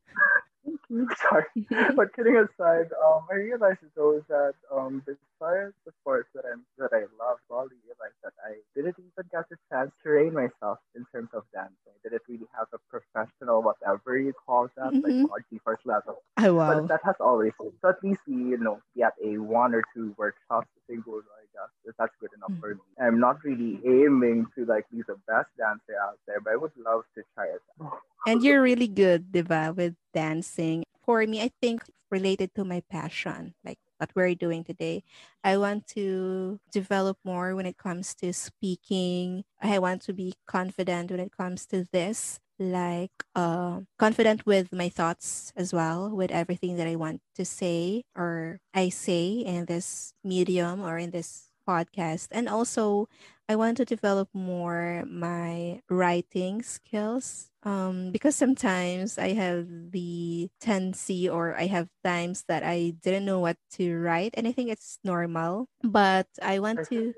[1.29, 1.45] Sorry.
[1.95, 5.03] but kidding aside, um, I realized though that um,
[5.41, 9.49] besides the sports that I'm that I love, volley, realized that I didn't even get
[9.49, 11.93] the chance to train myself in terms of dancing.
[12.05, 15.29] I didn't really have a professional, whatever you call that, Mhm.
[15.29, 16.21] like first level.
[16.37, 17.73] Oh, But that has always been.
[17.81, 21.23] So at least we, you know, get a one or two workshops to say good,
[21.41, 21.71] I guess.
[21.85, 22.81] If That's good enough for me.
[22.99, 26.75] I'm not really aiming to like be the best dancer out there, but I would
[26.77, 27.61] love to try it.
[28.27, 30.83] And you're really good, Diva, with dancing.
[31.01, 35.03] For me, I think related to my passion, like what we're doing today,
[35.43, 39.43] I want to develop more when it comes to speaking.
[39.61, 44.89] I want to be confident when it comes to this, like uh, confident with my
[44.89, 50.13] thoughts as well, with everything that I want to say or I say in this
[50.23, 52.27] medium or in this podcast.
[52.31, 53.07] And also,
[53.51, 61.27] I want to develop more my writing skills um, because sometimes I have the tendency
[61.27, 64.99] or I have times that I didn't know what to write, and I think it's
[65.03, 65.67] normal.
[65.83, 67.13] But I want I to.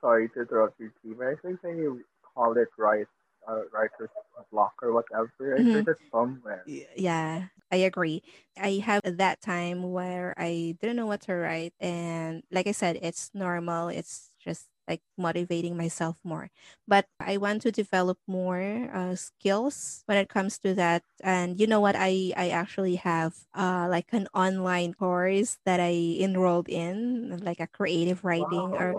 [0.00, 3.06] Sorry to interrupt you, T, but I think you call it right,
[3.46, 4.08] uh, writer's
[4.50, 5.28] block or whatever.
[5.40, 5.72] I Mhm.
[5.84, 6.64] heard it somewhere.
[6.96, 8.22] Yeah, I agree.
[8.56, 11.74] I have that time where I didn't know what to write.
[11.80, 13.88] And like I said, it's normal.
[13.88, 16.50] It's just like motivating myself more.
[16.90, 21.04] But I want to develop more uh, skills when it comes to that.
[21.22, 21.94] And you know what?
[21.96, 27.68] I, I actually have uh, like an online course that I enrolled in, like a
[27.70, 28.96] creative writing or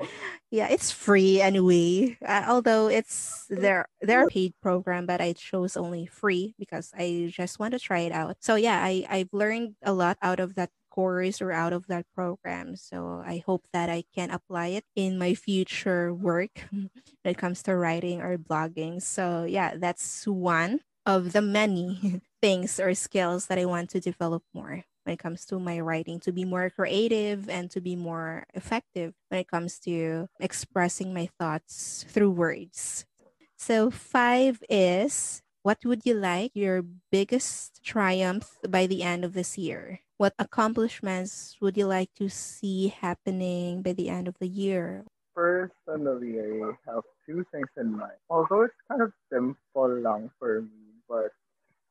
[0.51, 2.17] yeah, it's free anyway.
[2.25, 7.59] Uh, although it's their their paid program, but I chose only free because I just
[7.59, 8.37] want to try it out.
[8.41, 12.05] So yeah, I I've learned a lot out of that course or out of that
[12.13, 12.75] program.
[12.75, 16.91] So I hope that I can apply it in my future work when
[17.23, 19.01] it comes to writing or blogging.
[19.01, 24.43] So yeah, that's one of the many things or skills that I want to develop
[24.53, 28.45] more when it comes to my writing to be more creative and to be more
[28.53, 33.05] effective when it comes to expressing my thoughts through words.
[33.57, 39.57] So, five is what would you like your biggest triumph by the end of this
[39.57, 40.01] year?
[40.17, 45.05] What accomplishments would you like to see happening by the end of the year?
[45.35, 48.19] Personally, I have two things in mind.
[48.29, 51.31] Although it's kind of simple long for me, but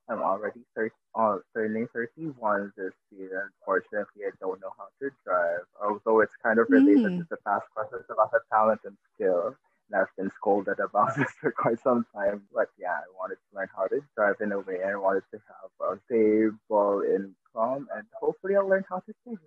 [0.08, 3.50] I'm already 30, uh, turning 31 this year.
[3.60, 5.66] Unfortunately, I don't know how to drive.
[5.80, 7.18] Although it's kind of related mm.
[7.18, 9.56] to the past questions about the talent and skill.
[9.90, 12.42] And I've been scolded about this for quite some time.
[12.54, 14.80] But yeah, I wanted to learn how to drive in a way.
[14.86, 19.38] I wanted to have a stable income, and hopefully, I'll learn how to save.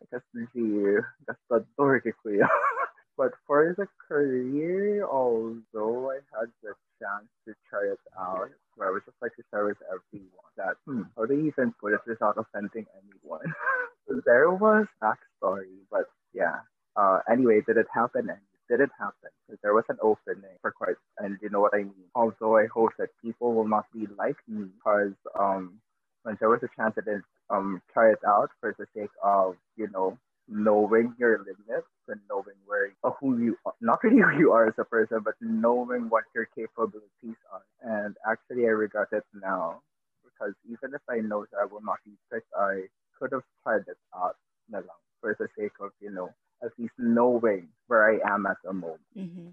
[0.00, 0.22] because
[0.54, 2.40] the gastador que fui.
[3.16, 8.92] But for the career, although I had the chance to try it out, where I
[8.92, 12.00] was just like to share with everyone that hmm, how do you even put it
[12.06, 13.52] without offending anyone?
[14.26, 16.60] there was backstory, but yeah.
[16.96, 18.30] Uh, anyway, did it happen?
[18.70, 19.30] And did it happen?
[19.46, 22.08] Because there was an opening for quite, and you know what I mean.
[22.14, 25.80] Although I hope that people will not be like me, because um,
[26.22, 29.56] when there was a chance, I didn't um try it out for the sake of
[29.76, 34.38] you know knowing your limits and knowing where uh, who you are, not really who
[34.38, 37.62] you are as a person, but knowing what your capabilities are.
[37.82, 39.82] And actually, I regret it now
[40.24, 42.86] because even if I know that I will not be fit, I
[43.18, 44.36] could have tried it out
[45.20, 46.30] for the sake of you know
[46.64, 49.00] at least knowing where I am at the moment.
[49.16, 49.48] Mm-hmm.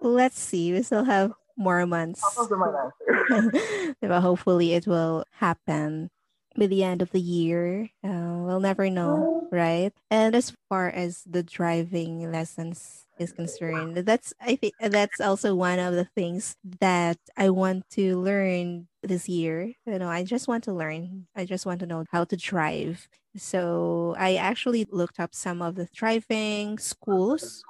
[0.00, 0.72] Let's see.
[0.72, 2.20] We still have more months.
[4.02, 6.10] Hopefully, it will happen
[6.56, 7.88] by the end of the year.
[8.04, 9.92] Uh, we'll never know, right?
[10.10, 15.78] And as far as the driving lessons is concerned, that's I think that's also one
[15.78, 19.72] of the things that I want to learn this year.
[19.86, 21.26] You know, I just want to learn.
[21.34, 23.08] I just want to know how to drive.
[23.36, 27.64] So I actually looked up some of the thriving schools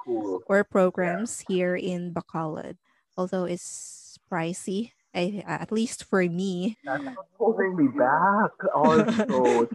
[0.47, 2.77] or programs here in Bacolod.
[3.17, 6.77] Although it's pricey, I, at least for me.
[6.85, 7.03] That's
[7.37, 9.67] holding me back also.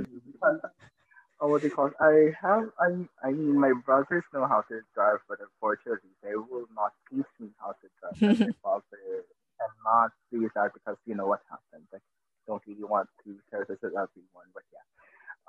[1.40, 1.94] oh, what they call it?
[2.00, 6.68] I have, I, I mean, my brothers know how to drive, but unfortunately, they will
[6.74, 8.38] not teach me how to drive.
[8.38, 9.24] my father
[9.58, 11.86] cannot do that because you know what happened.
[11.92, 12.02] Like,
[12.46, 14.78] don't really want to share this with everyone, but yeah.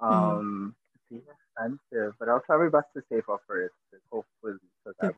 [0.02, 0.14] Mm-hmm.
[0.14, 0.76] Um,
[1.12, 1.18] mm.
[1.18, 3.72] it's expensive, but I'll try my best to save up for it,
[4.12, 5.16] hopefully, because I'm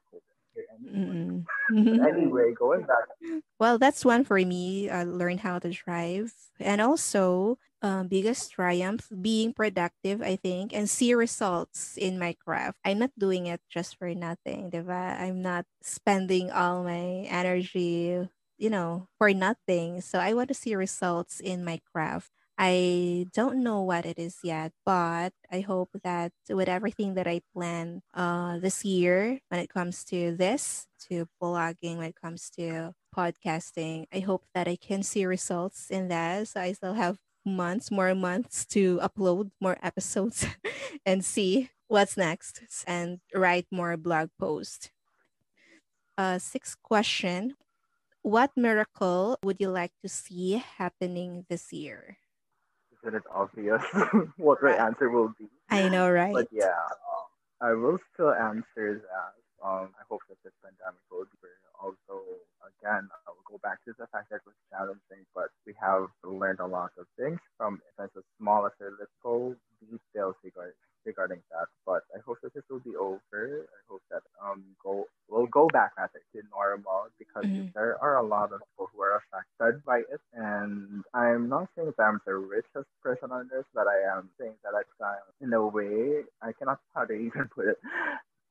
[2.06, 3.42] anyway, going back.
[3.60, 4.90] Well, that's one for me.
[4.90, 6.34] I learned how to drive.
[6.60, 12.80] And also, um, biggest triumph, being productive, I think, and see results in my craft.
[12.86, 15.20] I'm not doing it just for nothing, diba?
[15.20, 20.02] I'm not spending all my energy, you know, for nothing.
[20.02, 22.32] So I want to see results in my craft.
[22.58, 27.42] I don't know what it is yet, but I hope that with everything that I
[27.54, 32.94] plan uh, this year, when it comes to this, to blogging, when it comes to
[33.14, 36.48] podcasting, I hope that I can see results in that.
[36.48, 40.48] So I still have months, more months to upload more episodes
[41.06, 44.92] and see what's next and write more blog posts.
[46.18, 47.56] Uh, sixth question
[48.24, 52.20] What miracle would you like to see happening this year?
[53.06, 53.82] Isn't it obvious
[54.38, 55.46] what my answer will be?
[55.70, 56.34] I know, right?
[56.34, 57.30] But yeah, um,
[57.62, 59.34] I will still answer that.
[59.66, 61.50] Um, I hope that this pandemic will be
[61.82, 62.22] also
[62.66, 66.60] again I'll go back to the fact that it was challenging, but we have learned
[66.60, 70.74] a lot of things from as small as a little details regarding
[71.06, 71.68] regarding that.
[71.86, 73.68] But I hope that this will be over.
[73.68, 77.68] I hope that um go we'll go back at it to normal because mm-hmm.
[77.74, 80.22] there are a lot of people who are affected by it.
[80.34, 84.56] And I'm not saying that I'm the richest person on this, but I am saying
[84.64, 87.78] that I'm in a way I cannot how to even put it.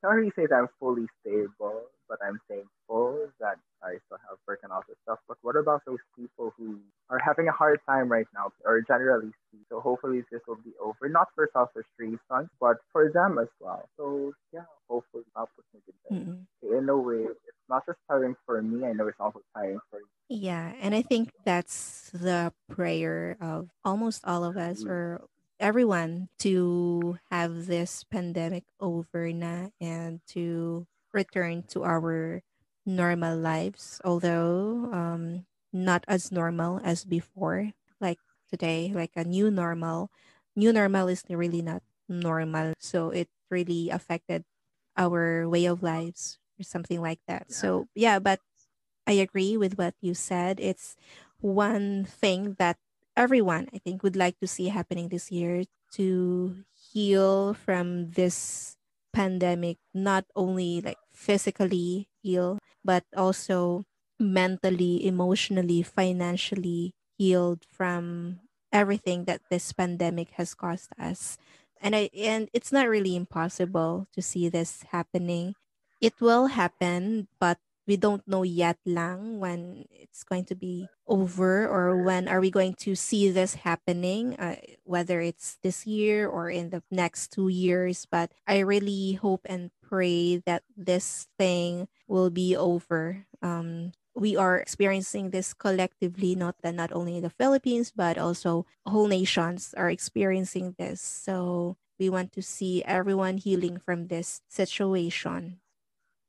[0.02, 4.60] Can't really say that I'm fully stable, but I'm thankful that I still have work
[4.62, 5.18] and all this stuff.
[5.26, 6.78] But what about those people who
[7.08, 9.32] are having a hard time right now, or generally?
[9.74, 13.82] So hopefully this will be over, not for selfish reasons, but for them as well.
[13.96, 16.76] So yeah, hopefully that was mm-hmm.
[16.76, 18.86] In a way, it's not just tiring for me.
[18.86, 20.06] I know it's also tiring for you.
[20.28, 25.26] Yeah, and I think that's the prayer of almost all of us, or
[25.58, 32.42] everyone to have this pandemic over na and to return to our
[32.86, 38.18] normal lives, although um, not as normal as before, like
[38.54, 40.10] today, like a new normal.
[40.54, 42.74] new normal is really not normal.
[42.78, 44.44] So it really affected
[44.96, 47.50] our way of lives or something like that.
[47.50, 47.54] Yeah.
[47.58, 48.40] So yeah, but
[49.06, 50.60] I agree with what you said.
[50.60, 50.96] It's
[51.40, 52.78] one thing that
[53.16, 58.76] everyone I think would like to see happening this year to heal from this
[59.12, 63.84] pandemic, not only like physically heal, but also
[64.18, 68.40] mentally, emotionally, financially healed from
[68.72, 71.38] everything that this pandemic has caused us.
[71.80, 75.54] And I and it's not really impossible to see this happening.
[76.00, 81.68] It will happen, but we don't know yet lang when it's going to be over
[81.68, 86.48] or when are we going to see this happening uh, whether it's this year or
[86.48, 92.30] in the next two years but i really hope and pray that this thing will
[92.30, 98.18] be over um, we are experiencing this collectively not that not only the philippines but
[98.18, 104.40] also whole nations are experiencing this so we want to see everyone healing from this
[104.48, 105.58] situation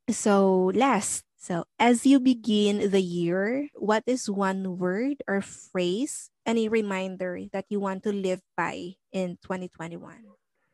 [0.09, 6.67] so last so, as you begin the year, what is one word or phrase, any
[6.67, 10.25] reminder that you want to live by in 2021?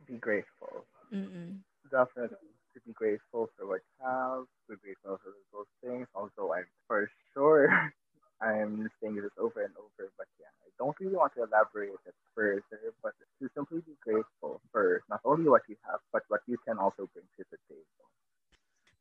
[0.07, 0.87] Be grateful.
[1.11, 1.59] Mm-mm.
[1.91, 2.50] Definitely
[2.85, 6.07] be grateful for what you have, be grateful for those things.
[6.15, 7.69] Also, I'm for sure
[8.41, 12.15] I'm saying this over and over, but yeah, I don't really want to elaborate it
[12.35, 16.57] further, but to simply be grateful for not only what you have, but what you
[16.65, 18.09] can also bring to the table.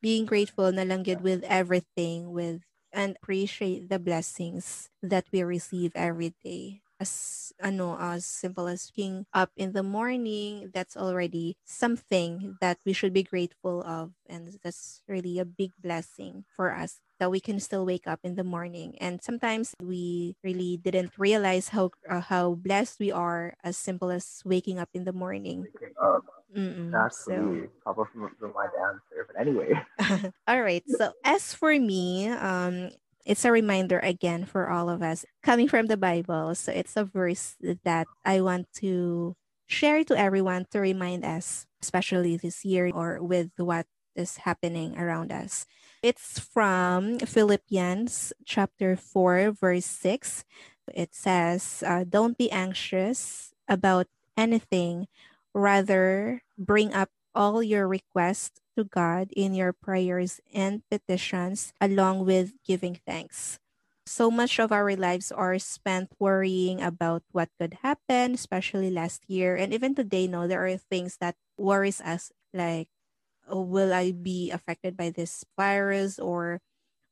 [0.01, 5.93] Being grateful na lang good with everything with and appreciate the blessings that we receive
[5.95, 12.57] every day as ano as simple as waking up in the morning that's already something
[12.61, 17.30] that we should be grateful of and that's really a big blessing for us that
[17.30, 21.90] we can still wake up in the morning and sometimes we really didn't realize how
[22.09, 25.66] uh, how blessed we are as simple as waking up in the morning
[26.57, 26.90] Mm-mm.
[27.12, 27.68] So.
[27.84, 29.70] top of mind answer, but anyway.
[30.48, 30.82] all right.
[30.88, 32.90] So as for me, um,
[33.31, 36.55] it's a reminder again for all of us coming from the Bible.
[36.57, 39.37] So it's a verse that I want to
[39.68, 45.31] share to everyone to remind us, especially this year or with what is happening around
[45.31, 45.64] us.
[46.03, 50.45] It's from Philippians chapter 4, verse 6.
[50.93, 55.07] It says, uh, Don't be anxious about anything,
[55.55, 62.57] Rather, bring up all your requests to God in your prayers and petitions, along with
[62.64, 63.61] giving thanks.
[64.07, 69.55] So much of our lives are spent worrying about what could happen, especially last year.
[69.57, 72.89] And even today, no, there are things that worries us like,
[73.49, 76.61] oh, will I be affected by this virus or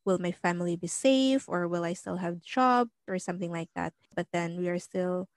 [0.04, 3.94] will my family be safe or will I still have job or something like that.
[4.14, 5.28] But then we are still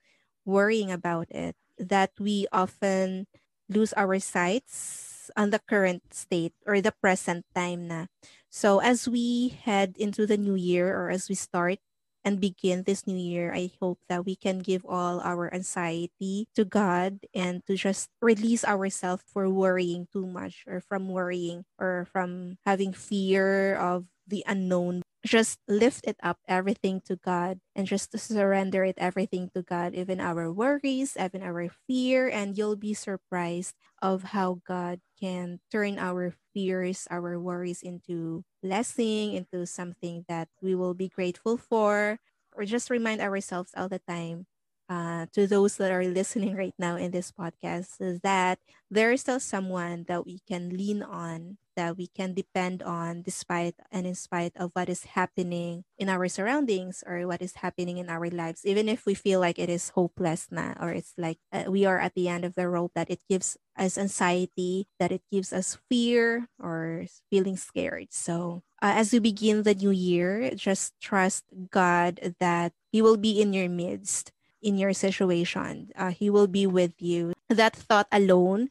[0.45, 3.27] worrying about it that we often
[3.69, 8.05] lose our sights on the current state or the present time na.
[8.49, 11.79] So as we head into the new year or as we start
[12.23, 16.65] and begin this new year, I hope that we can give all our anxiety to
[16.65, 22.57] God and to just release ourselves for worrying too much or from worrying or from
[22.65, 28.83] having fear of the unknown just lift it up everything to God and just surrender
[28.83, 34.33] it everything to God, even our worries, even our fear, and you'll be surprised of
[34.33, 40.93] how God can turn our fears, our worries into blessing, into something that we will
[40.95, 42.17] be grateful for,
[42.55, 44.47] or just remind ourselves all the time
[44.89, 48.59] uh, to those that are listening right now in this podcast is that
[48.89, 53.75] there is still someone that we can lean on, that we can depend on, despite
[53.91, 58.09] and in spite of what is happening in our surroundings or what is happening in
[58.09, 58.65] our lives.
[58.65, 61.99] Even if we feel like it is hopeless now, or it's like uh, we are
[61.99, 65.77] at the end of the rope, that it gives us anxiety, that it gives us
[65.89, 68.07] fear or feeling scared.
[68.11, 73.41] So uh, as you begin the new year, just trust God that He will be
[73.41, 75.89] in your midst in your situation.
[75.97, 77.33] Uh, he will be with you.
[77.49, 78.69] That thought alone,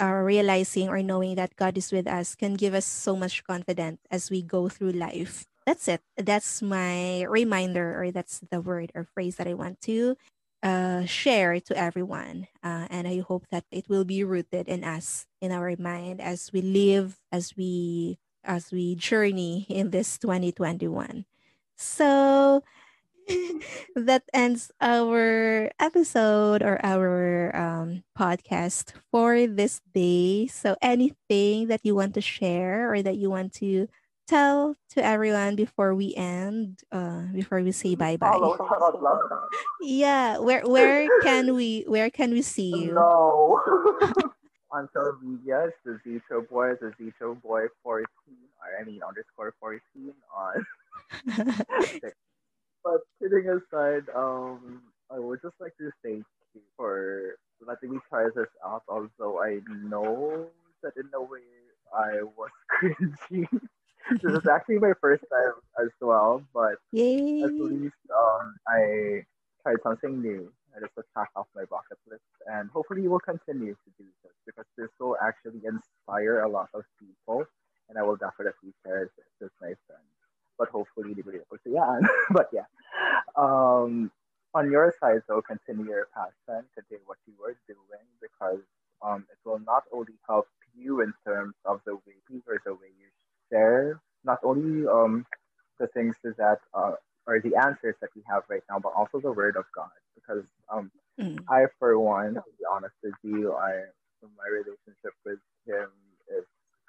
[0.00, 4.00] uh, realizing or knowing that God is with us, can give us so much confidence
[4.10, 5.46] as we go through life.
[5.66, 6.02] That's it.
[6.16, 10.16] That's my reminder, or that's the word or phrase that I want to
[10.62, 12.48] uh, share to everyone.
[12.62, 16.50] Uh, and I hope that it will be rooted in us, in our mind, as
[16.52, 21.24] we live, as we as we journey in this 2021.
[21.76, 22.62] So
[23.96, 30.46] that ends our episode or our um, podcast for this day.
[30.46, 33.88] So, anything that you want to share or that you want to
[34.26, 38.30] tell to everyone before we end, uh, before we say bye bye.
[38.30, 39.20] Follow Charot lang.
[39.82, 42.94] Yeah, where where can we where can we see you?
[42.94, 43.60] No.
[44.72, 48.08] On social media, it's the Zito Boy, the Zito Boy 14,
[48.56, 49.82] or I mean underscore 14
[50.32, 50.64] on
[52.84, 56.24] But kidding aside, um, I would just like to thank
[56.54, 58.82] you for letting me try this out.
[58.88, 60.46] Although I know
[60.82, 61.40] that in a way
[61.94, 62.50] I was
[62.82, 63.46] cringy.
[64.10, 67.42] this is actually my first time as well, but Yay!
[67.42, 69.24] at least um, I
[69.62, 70.50] tried something new.
[70.74, 74.32] I just check off my bucket list, and hopefully you will continue to do this
[74.46, 77.44] because this will actually inspire a lot of people,
[77.88, 80.21] and I will definitely share this with my friends.
[80.58, 82.00] But hopefully, they will be able to yeah.
[82.30, 82.66] but yeah,
[83.36, 84.10] um,
[84.54, 88.60] on your side though, continue your passion, continue what you were doing because
[89.02, 92.88] um, it will not only help you in terms of the way or the way
[92.98, 93.08] you
[93.50, 95.26] share not only um,
[95.78, 96.92] the things that uh,
[97.26, 99.90] are the answers that we have right now, but also the word of God.
[100.14, 100.90] Because um,
[101.20, 101.44] Mm.
[101.48, 103.84] I, for one, to be honest with you, I
[104.22, 105.88] my relationship with him
[106.28, 106.44] is